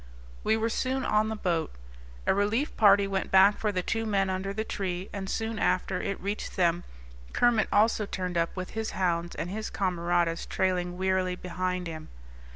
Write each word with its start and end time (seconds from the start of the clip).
We 0.43 0.57
were 0.57 0.67
soon 0.71 1.05
on 1.05 1.29
the 1.29 1.35
boat. 1.35 1.75
A 2.25 2.33
relief 2.33 2.75
party 2.75 3.05
went 3.05 3.29
back 3.29 3.59
for 3.59 3.71
the 3.71 3.83
two 3.83 4.07
men 4.07 4.31
under 4.31 4.51
the 4.51 4.63
tree, 4.63 5.11
and 5.13 5.29
soon 5.29 5.59
after 5.59 6.01
it 6.01 6.19
reached 6.19 6.55
them 6.55 6.85
Kermit 7.33 7.69
also 7.71 8.07
turned 8.07 8.35
up 8.35 8.55
with 8.55 8.71
his 8.71 8.93
hounds 8.97 9.35
and 9.35 9.51
his 9.51 9.69
camaradas 9.69 10.47
trailing 10.47 10.97
wearily 10.97 11.35
behind 11.35 11.85
him. 11.85 12.09